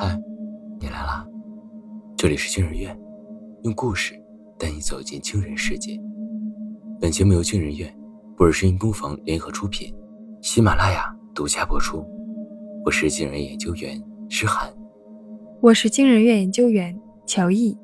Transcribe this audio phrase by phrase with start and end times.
[0.00, 0.16] 嗨，
[0.78, 1.26] 你来啦！
[2.16, 2.96] 这里是惊人院，
[3.64, 4.14] 用故事
[4.56, 6.00] 带你走进惊人世界。
[7.00, 7.92] 本节目由惊人院、
[8.36, 9.92] 布尔声音工坊联合出品，
[10.40, 12.06] 喜马拉雅独家播出。
[12.84, 14.00] 我是惊人研究员
[14.30, 14.72] 诗涵，
[15.60, 16.96] 我是惊人院研究员
[17.26, 17.76] 乔毅。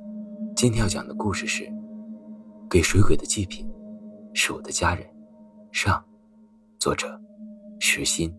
[0.54, 1.68] 今天要讲的故事是：
[2.70, 3.68] 给水鬼的祭品
[4.34, 5.04] 是我的家人。
[5.72, 6.00] 上，
[6.78, 7.20] 作者
[7.80, 8.32] 石心。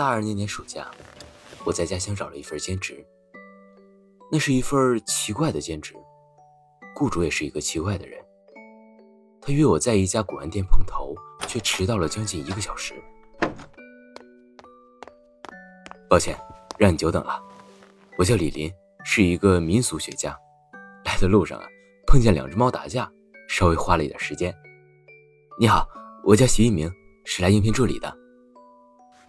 [0.00, 0.90] 大二那年暑假，
[1.62, 3.04] 我在家乡找了一份兼职。
[4.32, 5.94] 那是一份奇怪的兼职，
[6.96, 8.18] 雇主也是一个奇怪的人。
[9.42, 11.14] 他约我在一家古玩店碰头，
[11.46, 12.94] 却迟到了将近一个小时。
[16.08, 16.34] 抱歉，
[16.78, 17.38] 让你久等了。
[18.16, 18.72] 我叫李林，
[19.04, 20.34] 是一个民俗学家。
[21.04, 21.66] 来的路上啊，
[22.06, 23.06] 碰见两只猫打架，
[23.50, 24.50] 稍微花了一点时间。
[25.58, 25.86] 你好，
[26.24, 26.90] 我叫徐一鸣，
[27.26, 28.19] 是来应聘助理的。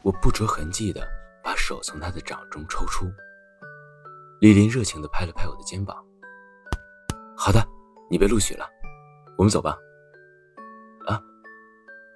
[0.04, 1.08] 我不着痕迹的
[1.44, 3.06] 把手从他的掌中抽出。
[4.40, 5.96] 李林热情的拍了拍我的肩膀。
[7.38, 7.64] 好的，
[8.10, 8.68] 你被录取了，
[9.38, 9.78] 我们走吧。
[11.08, 11.22] 啊，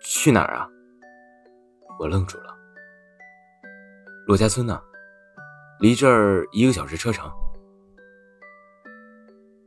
[0.01, 0.67] 去哪儿啊？
[1.99, 2.55] 我愣住了。
[4.27, 4.81] 骆家村呢？
[5.79, 7.31] 离这儿一个小时车程。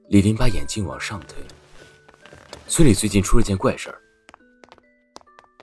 [0.09, 1.37] 李林把眼镜往上推。
[2.67, 4.01] 村里最近出了件怪事儿。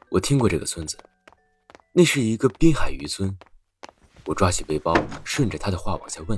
[0.09, 0.97] 我听过这个村子。
[1.97, 3.33] 那是一个滨海渔村，
[4.25, 4.93] 我抓起背包，
[5.23, 6.37] 顺着他的话往下问：“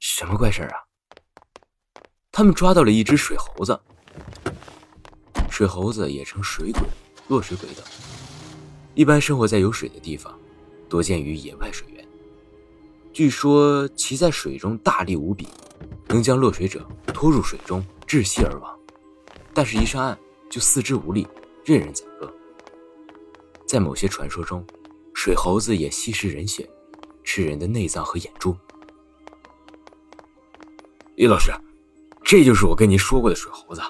[0.00, 0.78] 什么怪事啊？”
[2.32, 3.78] 他们抓到了一只水猴子。
[5.50, 6.80] 水猴子也称水鬼、
[7.28, 7.84] 落水鬼等，
[8.94, 10.34] 一般生活在有水的地方，
[10.88, 12.02] 多见于野外水源。
[13.12, 15.48] 据说其在水中大力无比，
[16.08, 18.80] 能将落水者拖入水中窒息而亡，
[19.52, 20.18] 但是一上岸
[20.50, 21.28] 就四肢无力，
[21.62, 22.34] 任人宰割。
[23.70, 24.66] 在某些传说中，
[25.14, 26.68] 水猴子也吸食人血，
[27.22, 28.52] 吃人的内脏和眼珠。
[31.14, 31.52] 李老师，
[32.24, 33.80] 这就是我跟您说过的水猴子。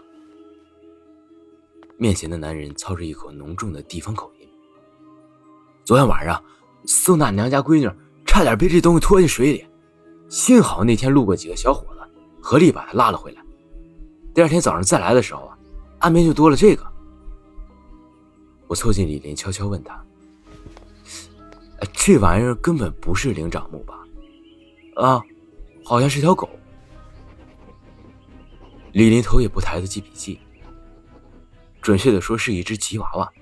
[1.97, 4.47] 面前的男人操着一口浓重的地方口音。
[5.83, 6.45] 昨天晚上，
[6.85, 7.91] 宋大娘家闺女
[8.27, 9.65] 差点被这东西拖进水里，
[10.29, 12.01] 幸好那天路过几个小伙子，
[12.39, 13.43] 合力把她拉了回来。
[14.35, 15.59] 第二天早上再来的时候啊，
[16.01, 16.87] 岸边就多了这个。
[18.71, 20.01] 我凑近李林，悄悄问他
[21.93, 23.99] ：“这玩意儿根本不是灵长目吧
[24.95, 25.21] ？”“啊，
[25.85, 26.49] 好像是条狗。”
[28.95, 30.39] 李林头也不抬的记笔记。
[31.83, 33.33] 准确的说，是一只吉娃娃。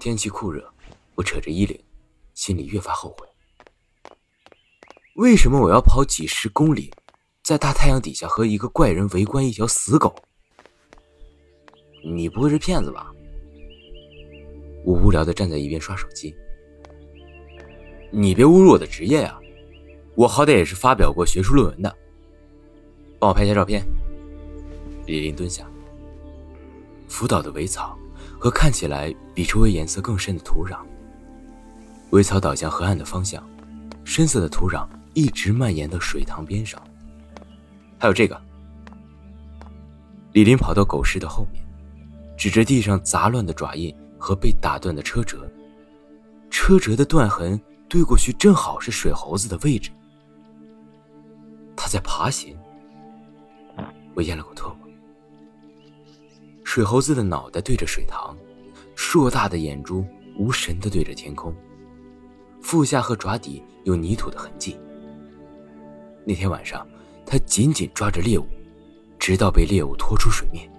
[0.00, 0.68] 天气酷热，
[1.14, 1.80] 我扯着衣领，
[2.34, 3.28] 心里越发后悔。
[5.14, 6.92] 为什么我要跑几十公里，
[7.44, 10.12] 在大太阳底下和一个怪人围观一条死狗？
[12.04, 13.10] 你不会是骗子吧？
[14.84, 16.34] 我无聊的站在一边刷手机。
[18.10, 19.38] 你别侮辱我的职业呀！
[20.14, 21.96] 我好歹也是发表过学术论文的。
[23.18, 23.82] 帮我拍下照片。
[25.06, 25.66] 李林蹲下。
[27.08, 27.98] 浮岛的苇草
[28.38, 30.78] 和看起来比周围颜色更深的土壤。
[32.10, 33.42] 苇草倒向河岸的方向，
[34.04, 36.80] 深色的土壤一直蔓延到水塘边上。
[37.98, 38.38] 还有这个。
[40.32, 41.63] 李林跑到狗市的后面。
[42.44, 45.50] 指着地上杂乱的爪印和被打断的车辙，
[46.50, 49.90] 车辙的断痕对过去正好是水猴子的位置。
[51.74, 52.54] 他在爬行。
[54.14, 54.86] 我咽了口唾沫。
[56.64, 58.36] 水猴子的脑袋对着水塘，
[58.94, 60.04] 硕大的眼珠
[60.36, 61.50] 无神的对着天空，
[62.60, 64.78] 腹下和爪底有泥土的痕迹。
[66.26, 66.86] 那天晚上，
[67.24, 68.46] 他紧紧抓着猎物，
[69.18, 70.70] 直到被猎物拖出水面。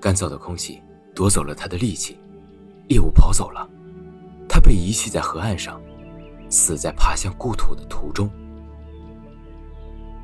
[0.00, 0.82] 干燥的空气
[1.14, 2.18] 夺走了他的力气，
[2.88, 3.68] 猎物跑走了，
[4.48, 5.80] 他被遗弃在河岸上，
[6.48, 8.30] 死在爬向故土的途中。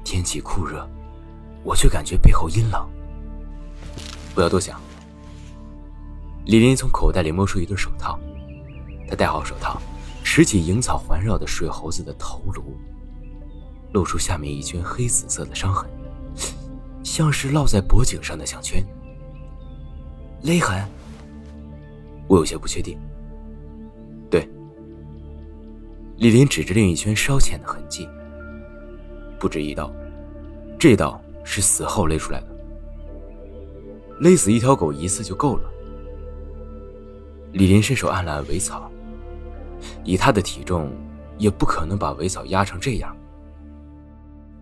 [0.02, 0.88] 天气酷热，
[1.62, 2.88] 我却感觉背后阴冷。
[4.34, 4.80] 不要多想。
[6.46, 8.18] 李林从口袋里摸出一对手套，
[9.08, 9.80] 他戴好手套，
[10.22, 12.78] 拾起萤草环绕的水猴子的头颅，
[13.92, 15.90] 露出下面一圈黑紫色的伤痕，
[17.02, 18.82] 像是烙在脖颈上的项圈。
[20.46, 20.80] 勒痕，
[22.28, 22.96] 我有些不确定。
[24.30, 24.48] 对，
[26.18, 28.08] 李林指着另一圈稍浅的痕迹，
[29.40, 29.92] 不止一刀，
[30.78, 32.46] 这刀是死后勒出来的。
[34.20, 35.68] 勒死一条狗一次就够了。
[37.52, 38.88] 李林伸手按了按苇草，
[40.04, 40.92] 以他的体重，
[41.38, 43.16] 也不可能把苇草压成这样。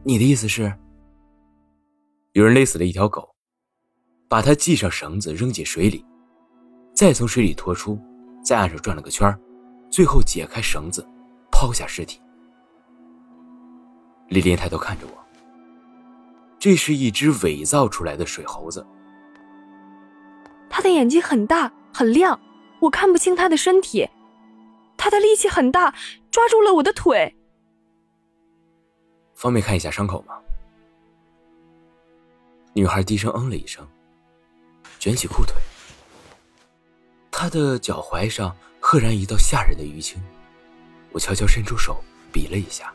[0.03, 0.73] 你的意思是？
[2.33, 3.34] 有人勒死了一条狗，
[4.35, 6.05] 把它系上绳子扔进水里，
[6.93, 7.97] 再从水里拖出，
[8.45, 9.33] 在岸上转了个圈
[9.89, 11.07] 最后解开绳子，
[11.53, 12.21] 抛下尸体。
[14.31, 15.25] 李林抬头看着我，
[16.59, 18.85] 这是一只伪造出来的水猴子。
[20.69, 22.37] 他的眼睛很大很亮，
[22.81, 24.05] 我看不清他的身体。
[24.97, 25.95] 他的力气很大，
[26.33, 27.33] 抓住了我的腿。
[29.37, 30.35] 方便看一下伤口吗？
[32.73, 33.87] 女孩低声嗯了一声，
[35.05, 35.55] 卷起裤腿。
[37.31, 40.19] 他的脚踝上赫然一道吓人的淤青，
[41.13, 42.03] 我悄悄伸出手
[42.33, 42.91] 比了一下，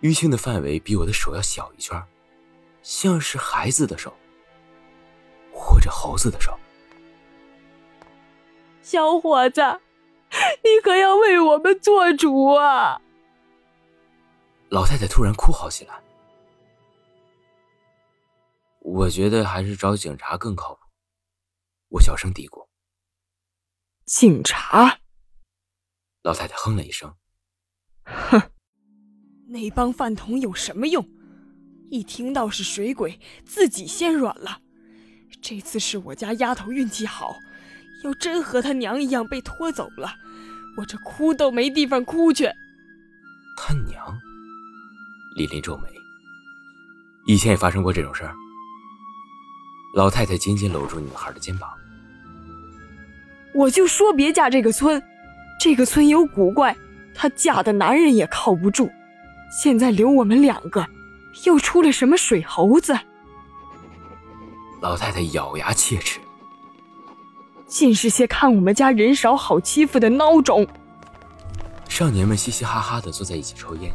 [0.00, 2.02] 淤青的范围比我的手要小一圈，
[2.82, 4.12] 像是孩子的手，
[5.54, 6.58] 或者猴子的手。
[8.82, 9.60] 小伙子，
[10.64, 13.00] 你可要为我们做主啊！
[14.70, 15.94] 老太太突然哭嚎起来。
[18.90, 20.80] 我觉得还是找警察更靠谱。
[21.88, 22.66] 我小声嘀咕。
[24.06, 25.00] 警察。
[26.22, 27.14] 老太太哼了一声。
[28.04, 28.50] 哼，
[29.48, 31.06] 那帮饭桶有什么用？
[31.90, 34.62] 一听到是水鬼，自己先软了。
[35.42, 37.36] 这次是我家丫头运气好，
[38.04, 40.14] 要真和她娘一样被拖走了，
[40.78, 42.48] 我这哭都没地方哭去。
[43.58, 44.18] 他娘？
[45.36, 45.88] 李林皱眉。
[47.26, 48.34] 以前也发生过这种事儿。
[49.94, 51.70] 老太太紧紧搂住女孩的肩膀。
[53.54, 55.02] 我就说别嫁这个村，
[55.58, 56.76] 这个村有古怪，
[57.14, 58.90] 她嫁的男人也靠不住。
[59.50, 60.86] 现在留我们两个，
[61.44, 62.96] 又出了什么水猴子？
[64.80, 66.20] 老太太咬牙切齿，
[67.66, 70.64] 尽是些看我们家人少好欺负的孬种。
[71.88, 73.90] 少年们嘻嘻哈哈的坐在一起抽烟。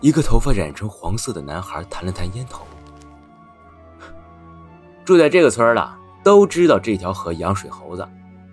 [0.00, 2.64] 一个头发染成黄色的男孩弹了弹烟头。
[5.10, 5.92] 住在这个村的
[6.22, 8.08] 都知道这条河养水猴子，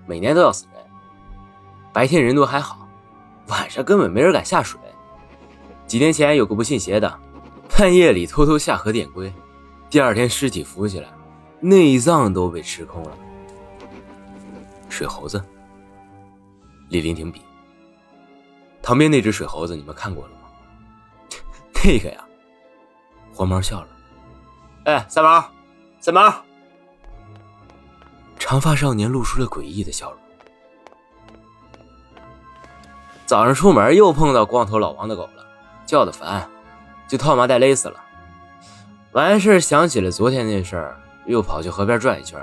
[0.08, 0.84] 每年都要死人。
[1.94, 2.90] 白天人多还好，
[3.50, 4.80] 晚上根本没人敢下水。
[5.86, 7.20] 几年前有个不信邪的，
[7.70, 9.32] 半夜里偷偷下河点龟，
[9.88, 11.08] 第二天尸体浮起来，
[11.60, 13.12] 内脏都被吃空了。
[14.90, 15.40] 水猴子，
[16.90, 17.40] 李林停笔。
[18.82, 20.50] 旁边那只水猴子你们看过了吗？
[21.86, 22.26] 那个呀，
[23.32, 23.88] 黄毛笑了。
[24.86, 25.46] 哎，三毛，
[26.00, 26.47] 三毛。
[28.40, 30.20] 长发少年露出了诡异的笑容。
[33.26, 35.46] 早上出门又碰到光头老王的狗了，
[35.86, 36.50] 叫的烦，
[37.08, 38.02] 就套麻袋勒死了。
[39.12, 42.40] 完事想起了昨天那事儿，又跑去河边转一圈，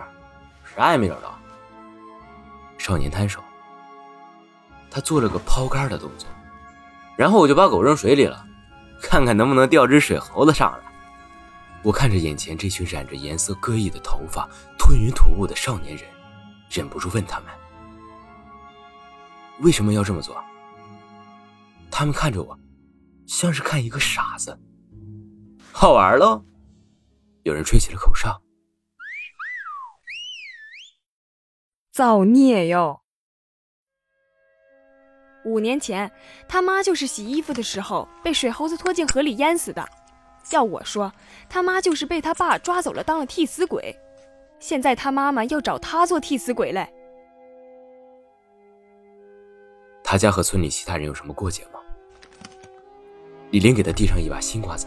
[0.77, 1.39] 啥也没找到。
[2.77, 3.41] 少年摊手，
[4.91, 6.29] 他做了个抛竿的动作，
[7.17, 8.45] 然后我就把狗扔水里了，
[9.01, 10.79] 看看能不能钓只水猴子上来。
[11.85, 14.49] 我看着眼前这群染着颜色各异的头发、
[14.79, 16.09] 吞云吐雾的少年人，
[16.71, 17.51] 忍不住问他们
[19.61, 20.43] ：“为什么要这么做？”
[21.93, 22.59] 他们看着我，
[23.27, 24.59] 像是看一个傻子。
[25.73, 26.43] 好玩喽！
[27.43, 28.41] 有人吹起了口哨。
[31.93, 33.03] 造孽哟！
[35.45, 36.11] 五年前，
[36.49, 39.87] 他妈就是洗衣服的时候被水猴子拖进河里淹死的。
[40.51, 41.13] 要我说，
[41.49, 43.97] 他妈就是被他爸抓走了，当了替死鬼。
[44.59, 46.89] 现在他妈妈要找他做替死鬼嘞。
[50.03, 51.81] 他家和村里其他人有什么过节吗？
[53.51, 54.87] 李林给他递上一把新瓜子。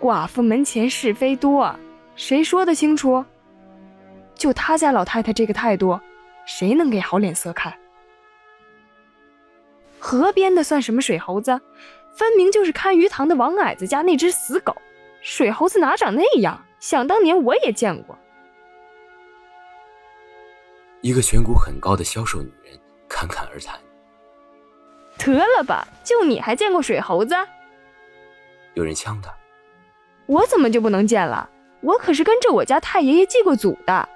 [0.00, 1.74] 寡妇门前是非多，
[2.16, 3.24] 谁说得清楚？
[4.34, 5.98] 就他家老太太这个态度，
[6.46, 7.76] 谁能给好脸色看？
[9.98, 11.60] 河边的算什么水猴子？
[12.18, 14.74] 分明就是看鱼塘的王矮子家那只死狗，
[15.20, 16.60] 水猴子哪长那样？
[16.80, 18.18] 想当年我也见过。
[21.00, 22.76] 一个颧骨很高的消瘦女人
[23.08, 23.78] 侃侃而谈
[25.16, 27.36] ：“得了吧，就你还见过水猴子？”
[28.74, 29.32] 有人呛他
[30.26, 31.48] ：“我怎么就不能见了？
[31.82, 34.08] 我可是跟着我家太爷爷祭过祖的。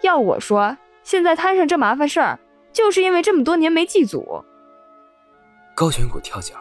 [0.00, 2.40] 要我说，现在摊上这麻烦事儿，
[2.72, 4.44] 就是因为这么多年没祭祖。”
[5.76, 6.54] 高颧骨跳脚。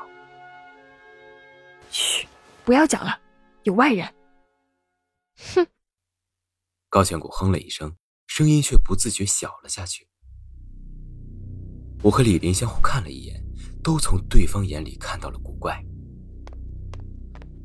[1.91, 2.27] 嘘，
[2.65, 3.19] 不要讲了，
[3.63, 4.07] 有外人。
[5.55, 5.65] 哼！
[6.89, 7.95] 高千骨哼了一声，
[8.27, 10.07] 声音却不自觉小了下去。
[12.01, 13.43] 我和李林相互看了一眼，
[13.83, 15.83] 都从对方眼里看到了古怪。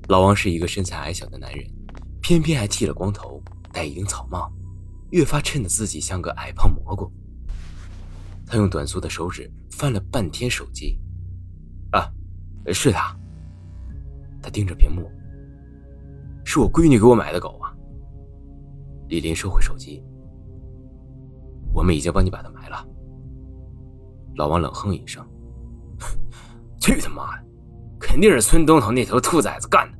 [0.08, 1.66] 老王是一个身材矮小的男人，
[2.20, 4.52] 偏偏还剃了光头，戴一顶草帽，
[5.10, 7.10] 越发衬得自己像个矮胖蘑菇。
[8.46, 10.98] 他用短粗的手指翻了半天手机，
[11.92, 12.12] 啊，
[12.72, 13.18] 是他。
[14.44, 15.10] 他盯着屏幕，
[16.44, 17.72] 是我闺女给我买的狗啊。
[19.08, 20.04] 李林收回手机，
[21.72, 22.86] 我们已经帮你把它埋了。
[24.36, 25.26] 老王冷哼一声
[26.78, 27.46] ：“去他妈的，
[27.98, 29.98] 肯定是村东头那头兔崽子干的，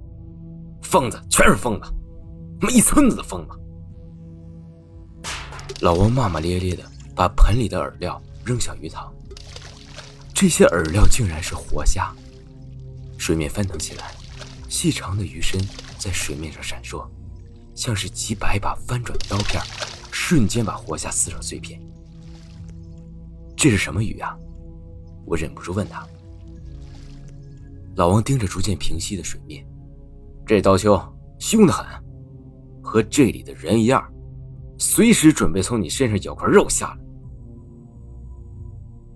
[0.82, 1.90] 疯子全是疯子，
[2.60, 3.58] 他妈一村子的疯子。”
[5.80, 6.82] 老王骂骂咧咧的
[7.16, 9.10] 把盆里的饵料扔向鱼塘，
[10.34, 12.12] 这些饵料竟然是活虾，
[13.16, 14.12] 水面翻腾起来，
[14.74, 15.60] 细长的鱼身
[16.00, 17.06] 在水面上闪烁，
[17.76, 19.62] 像是几百把翻转的刀片，
[20.10, 21.80] 瞬间把活虾撕成碎片。
[23.56, 24.36] 这是什么鱼啊？
[25.24, 26.04] 我忍不住问他。
[27.94, 29.64] 老王盯着逐渐平息的水面，
[30.44, 31.00] 这刀秋
[31.38, 31.86] 凶得很，
[32.82, 34.04] 和这里的人一样。
[34.76, 36.98] 随时准备从你身上咬块肉下来。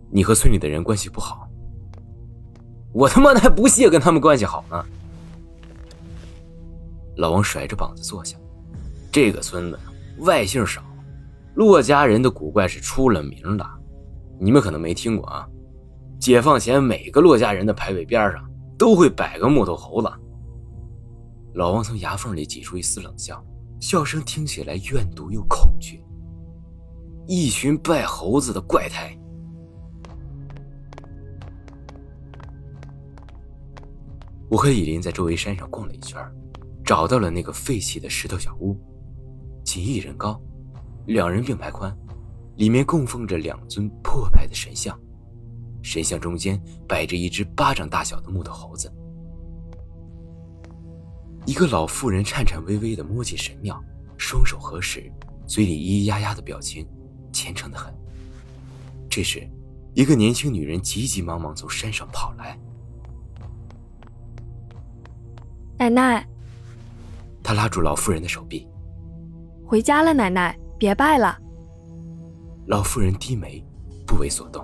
[0.08, 1.48] 你和村里的人关系不好，
[2.92, 4.86] 我他妈的还不屑跟他们关系好呢。
[7.18, 8.36] 老王甩着膀子坐下。
[9.12, 9.78] 这个村子
[10.18, 10.82] 外姓少，
[11.54, 13.64] 骆家人的古怪是出了名的，
[14.40, 15.46] 你们可能没听过啊。
[16.18, 20.10] 解放前，每个骆家人的牌位边上都会摆个木头猴子。
[21.54, 23.44] 老王从牙缝里挤出一丝冷笑。
[23.80, 26.02] 笑声听起来怨毒又恐惧。
[27.28, 29.16] 一群拜猴子的怪胎。
[34.50, 36.20] 我和以林在周围山上逛了一圈，
[36.88, 38.74] 找到了那个废弃的石头小屋，
[39.62, 40.40] 仅一人高，
[41.04, 41.94] 两人并排宽，
[42.56, 44.98] 里面供奉着两尊破败的神像，
[45.82, 48.90] 神像中间摆着一只巴掌大小的木头猴子。
[51.44, 53.78] 一个老妇人颤颤巍巍地摸进神庙，
[54.16, 55.12] 双手合十，
[55.46, 56.88] 嘴里咿咿呀呀的表情，
[57.34, 57.94] 虔诚的很。
[59.10, 59.46] 这时，
[59.92, 62.58] 一个年轻女人急急忙忙从山上跑来。
[65.78, 66.26] 奶奶，
[67.48, 68.68] 她拉住老妇人的手臂
[69.64, 71.34] ：“回家了，奶奶，别拜了。”
[72.68, 73.64] 老妇人低眉，
[74.06, 74.62] 不为所动。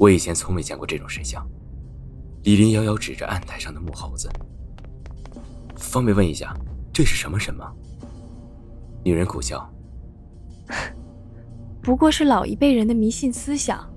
[0.00, 1.48] 我以前从未见过这种神像。
[2.42, 4.28] 李林遥遥指着案台上的木猴子。
[5.76, 6.52] 方便问一下，
[6.92, 7.72] 这是什么神吗？
[9.04, 9.72] 女人苦笑，
[11.80, 13.88] 不过是老一辈人的迷信思想。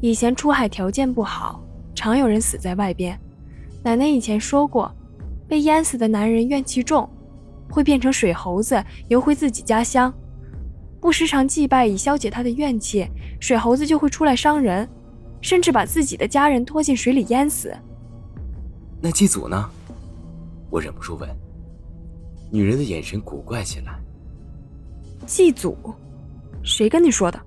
[0.00, 1.62] 以前出海条件不好，
[1.94, 3.16] 常有人死在外边。
[3.84, 4.92] 奶奶以前说过，
[5.48, 7.08] 被淹死的男人怨气重，
[7.70, 10.12] 会变成水猴子游回自己家乡。
[11.00, 13.06] 不时常祭拜以消解他的怨气，
[13.40, 14.88] 水猴子就会出来伤人，
[15.40, 17.74] 甚至把自己的家人拖进水里淹死。
[19.02, 19.68] 那祭祖呢？
[20.70, 21.28] 我忍不住问，
[22.50, 24.00] 女人的眼神古怪起来。
[25.26, 25.76] 祭祖，
[26.62, 27.38] 谁跟你说的？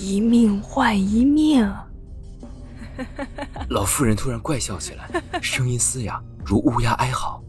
[0.00, 1.70] 一命换一命。
[3.70, 5.08] 老妇人突然怪笑起来，
[5.40, 7.42] 声音嘶哑，如乌鸦哀嚎。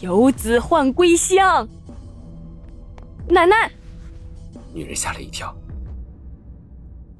[0.00, 1.68] 游子唤归乡。
[3.28, 3.70] 奶奶，
[4.72, 5.54] 女人吓了一跳，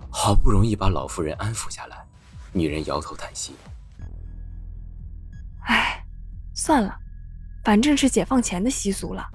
[0.09, 1.97] 好不容易把老妇人安抚下来，
[2.53, 3.53] 女人摇头叹息。
[5.67, 6.05] 唉，
[6.55, 6.97] 算了，
[7.65, 9.29] 反正是解放前的习俗了。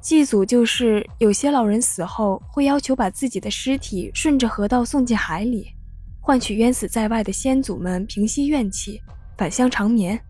[0.00, 5.74] 祭祖就是有些老人死后会要求把自己的尸体顺着河道送进海里，
[6.28, 9.00] 换取冤死在外的先祖们平息怨气，
[9.38, 10.22] 返乡长眠。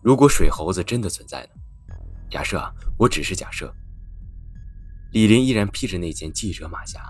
[0.00, 1.94] 如果水猴子真的存在呢？
[2.30, 3.70] 假设啊，我只是假设。
[5.12, 7.02] 李林依然披着那件记者马甲，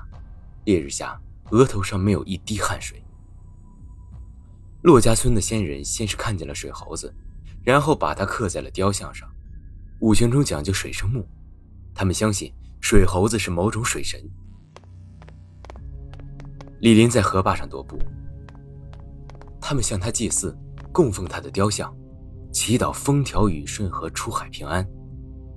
[0.64, 1.16] 烈日下
[1.52, 3.00] 额头上没有一滴汗水。
[4.82, 7.14] 骆家村的先人先是看见了水猴子，
[7.62, 9.32] 然后把它刻在了雕像上。
[10.00, 11.24] 五行中讲究水生木，
[11.94, 14.20] 他们相信水猴子是某种水神。
[16.80, 17.98] 李林在河坝上踱步，
[19.60, 20.56] 他们向他祭祀，
[20.92, 21.94] 供奉他的雕像，
[22.52, 24.86] 祈祷风调雨顺和出海平安。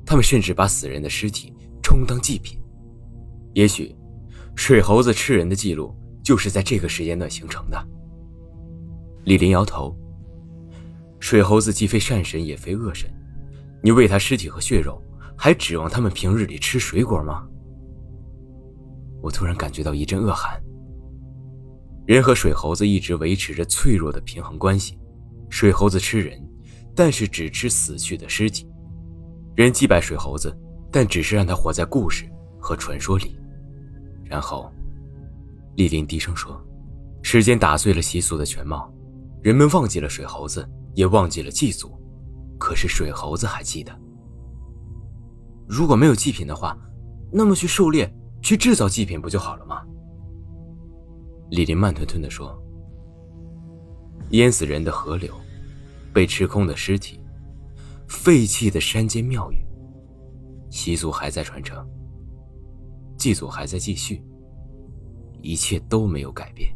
[0.06, 2.60] 他们甚至把死人的尸体充当祭品。
[3.54, 3.96] 也许，
[4.56, 7.88] 水猴子吃人的记录就是在这个时间段形成的。
[9.26, 9.96] 李林摇头。
[11.20, 13.12] 水猴子既非善神，也非恶神，
[13.84, 15.04] 你喂它尸体和血肉，
[15.38, 17.46] 还指望他们平日里吃水果吗？
[19.22, 20.58] 我突然感觉到一阵恶寒。
[22.10, 24.98] 人和水猴子一直维持着脆弱的平衡关系，
[25.48, 26.44] 水猴子吃人，
[26.96, 28.66] 但是只吃死去的尸体；
[29.56, 30.52] 人祭拜水猴子，
[30.92, 32.28] 但只是让它活在故事
[32.60, 33.40] 和传说里。
[34.26, 34.74] 然后，
[35.76, 36.60] 丽林低声说
[37.22, 38.92] ：“时间打碎了习俗的全貌。”
[39.44, 41.96] 人们忘记了水猴子，也忘记了祭祖，
[42.58, 43.96] 可是水猴子还记得。
[45.68, 46.76] 如果没有祭品的话，
[47.32, 48.12] 那么去狩猎，
[48.42, 49.84] 去制造祭品不就好了吗？
[51.50, 52.56] 李林慢吞吞地说
[54.32, 55.34] ：“淹死人的河流，
[56.14, 57.20] 被吃空的尸体，
[58.08, 59.58] 废弃的山间庙宇，
[60.70, 61.88] 习俗还在传承，
[63.18, 64.24] 祭祖还在继续，
[65.42, 66.72] 一切都没有改变。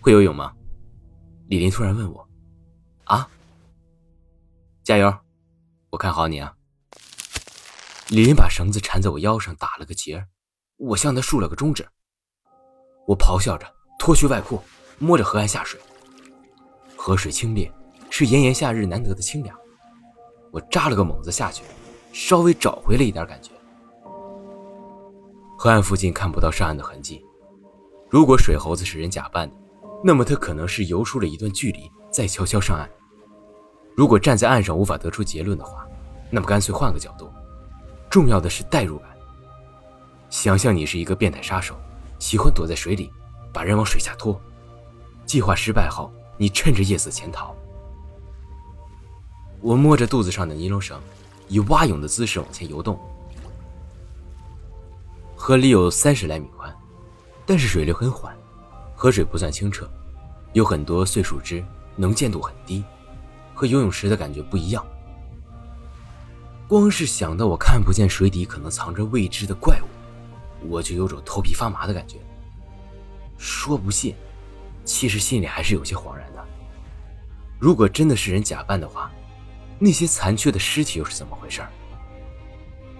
[0.00, 0.52] 会游泳吗？
[1.48, 2.28] 李林突然问我。
[3.04, 3.28] 啊，
[4.84, 5.12] 加油！
[5.90, 6.54] 我看好你啊。
[8.08, 10.24] 李林把绳子缠在我腰上，打了个结
[10.76, 11.84] 我向他竖了个中指。
[13.06, 13.66] 我咆哮着
[13.98, 14.60] 脱去外裤。
[14.98, 15.80] 摸着河岸下水，
[16.96, 17.68] 河水清冽，
[18.08, 19.58] 是炎炎夏日难得的清凉。
[20.52, 21.64] 我扎了个猛子下去，
[22.12, 23.50] 稍微找回了一点感觉。
[25.58, 27.24] 河岸附近看不到上岸的痕迹，
[28.08, 29.56] 如果水猴子是人假扮的，
[30.04, 32.88] 那么他可能是游出了一段距离再悄悄上岸。
[33.96, 35.84] 如果站在岸上无法得出结论的话，
[36.30, 37.28] 那么干脆换个角度。
[38.08, 39.08] 重要的是代入感。
[40.30, 41.74] 想象你是一个变态杀手，
[42.22, 43.10] 喜欢躲在水里，
[43.52, 44.40] 把人往水下拖。
[45.26, 47.52] 计划失败后，你趁着夜色潜逃。
[49.60, 51.00] 我摸着肚子上的尼龙绳，
[51.48, 52.96] 以蛙泳的姿势往前游动。
[55.34, 56.72] 河里有三十来米宽，
[57.44, 58.32] 但是水流很缓，
[58.94, 59.90] 河水不算清澈，
[60.52, 61.62] 有很多碎树枝，
[61.96, 62.84] 能见度很低，
[63.52, 64.86] 和游泳时的感觉不一样。
[66.68, 69.86] 光是想到我看不见水底可能藏着未知的怪物，
[70.68, 72.18] 我就有种头皮发麻的感觉。
[73.38, 74.14] 说不信。
[74.84, 76.44] 其实心里还是有些恍然的。
[77.60, 79.12] 如果真的是人假扮的话，
[79.78, 81.62] 那些残缺的尸体又是怎么回事？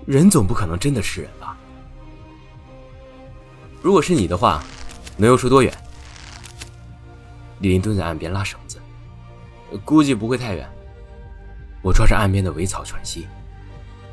[0.06, 1.58] 人总不可能真的是人吧？
[3.82, 4.62] 如果是你的话，
[5.16, 5.76] 能游出多远？
[7.58, 8.80] 李林蹲在岸边拉绳子，
[9.84, 10.68] 估计不会太远。
[11.82, 13.26] 我抓着岸边的苇草喘息，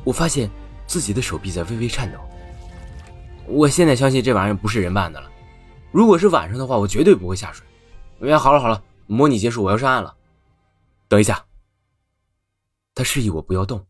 [0.03, 0.49] 我发现
[0.87, 2.17] 自己的手臂在微微颤抖。
[3.49, 5.29] 我现在相信这玩意儿不是人扮的了。
[5.91, 7.65] 如果是晚上的话，我绝对不会下水。
[8.21, 10.15] 哎，好了好了，模拟结束，我要上岸了。
[11.07, 11.43] 等一下，
[12.93, 13.83] 他示意我不要动，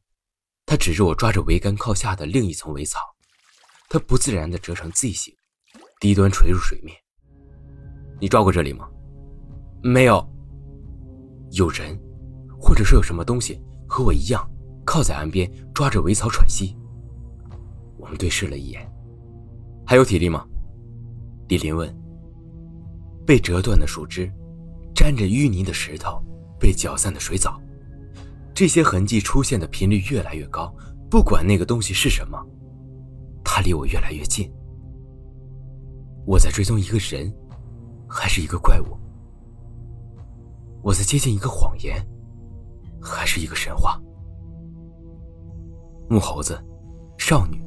[0.65, 3.00] 他指着我抓着桅杆靠下的另一层苇草，
[3.89, 5.34] 他不自然的折成 Z 形，
[6.00, 6.95] 低端垂入水面。
[8.19, 8.88] 你抓过这里吗？
[9.84, 10.26] 没有。
[11.52, 12.00] 有人，
[12.60, 14.50] 或者说有什么东西和我一样，
[14.86, 16.78] 靠在岸边抓着苇草喘息。
[17.98, 18.89] 我们对视了一眼，
[19.89, 20.45] 还有体力吗？
[21.47, 21.91] 李林问
[23.25, 24.32] ：“被折断的树枝，
[24.93, 26.23] 沾着淤泥的石头，
[26.60, 27.60] 被搅散的水藻，
[28.54, 30.71] 这些痕迹出现的频率越来越高。
[31.10, 32.38] 不管那个东西是什么，
[33.43, 34.47] 它离我越来越近。
[36.23, 37.34] 我在追踪一个人，
[38.08, 38.95] 还是一个怪物？
[40.84, 42.08] 我在接近一个谎言，
[43.02, 43.99] 还是一个神话？
[46.08, 46.63] 木猴子，
[47.17, 47.60] 少女，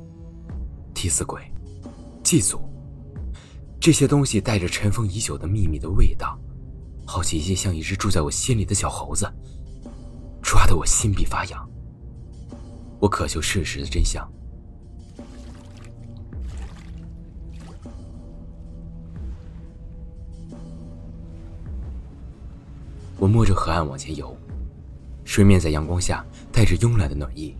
[0.94, 1.42] 替死鬼，
[2.32, 2.58] 祭祖。”
[3.78, 6.38] 这些东西带着尘封已久的秘密的味道，
[7.04, 9.30] 好奇心像一只住在我心里的小猴子，
[10.40, 11.68] 抓得我心壁发痒。
[12.98, 14.26] 我渴求事实的真相。
[23.18, 24.34] 我摸着河岸往前游，
[25.22, 27.54] 水面在阳光下带着慵懒的暖意，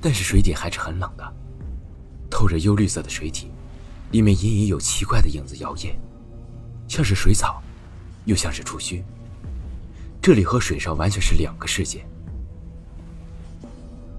[0.00, 1.32] 但是水底还是很冷的，
[2.28, 3.52] 透着幽绿色的水体。
[4.10, 5.94] 里面隐隐有奇怪的影子摇曳，
[6.88, 7.62] 像是水草，
[8.24, 9.02] 又像是触须。
[10.20, 12.04] 这里和水上完全是两个世界。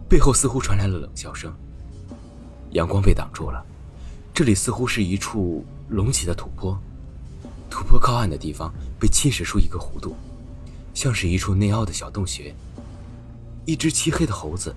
[0.10, 1.54] 背后似乎传来了冷笑声，
[2.72, 3.64] 阳光被挡住了。
[4.34, 6.78] 这里似乎是一处隆起的土坡，
[7.70, 10.16] 土坡靠岸的地方被侵蚀出一个弧度，
[10.94, 12.56] 像是一处内凹的小洞穴。
[13.66, 14.74] 一只漆黑的猴子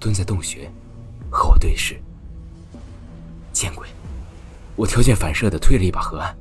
[0.00, 0.70] 蹲在洞穴，
[1.30, 2.00] 和我对视。
[3.52, 3.88] 见鬼！
[4.76, 6.36] 我条件反射的推了一把河岸，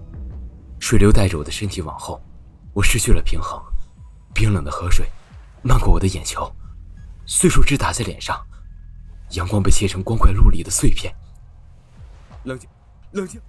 [0.79, 2.19] 水流带着我的身体往后，
[2.73, 3.61] 我失去了平衡，
[4.33, 5.07] 冰冷的河水
[5.61, 6.51] 漫过我的眼球，
[7.25, 8.43] 碎树枝打在脸上，
[9.31, 11.13] 阳光被切成光怪陆离的碎片。
[12.43, 12.67] 冷静，
[13.11, 13.39] 冷静。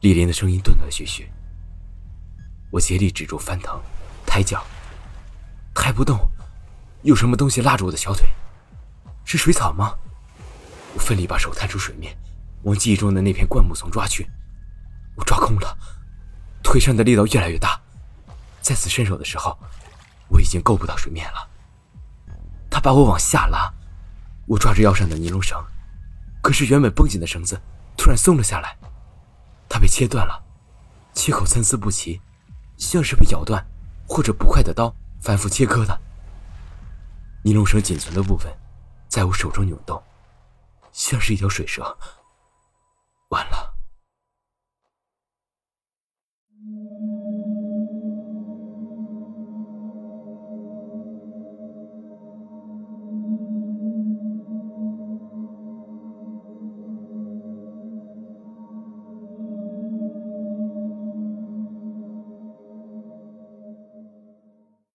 [0.00, 1.30] 李林的声音断断续续。
[2.70, 3.80] 我竭力止住翻腾，
[4.26, 4.62] 抬脚，
[5.74, 6.20] 抬不动，
[7.02, 8.28] 有什么东西拉住我的小腿？
[9.24, 9.94] 是水草吗？
[10.94, 12.14] 我奋力把手探出水面。
[12.62, 14.28] 往记忆中的那片灌木丛抓去，
[15.16, 15.78] 我抓空了，
[16.62, 17.80] 腿上的力道越来越大。
[18.60, 19.56] 再次伸手的时候，
[20.28, 21.48] 我已经够不到水面了。
[22.70, 23.72] 他把我往下拉，
[24.46, 25.58] 我抓着腰上的尼龙绳，
[26.42, 27.60] 可是原本绷紧的绳子
[27.96, 28.76] 突然松了下来，
[29.68, 30.44] 它被切断了，
[31.14, 32.20] 切口参差不齐，
[32.76, 33.64] 像是被咬断
[34.06, 35.98] 或者不快的刀反复切割的。
[37.42, 38.52] 尼龙绳仅存的部分
[39.08, 40.02] 在我手中扭动，
[40.92, 41.96] 像是一条水蛇。
[43.28, 43.77] 完了。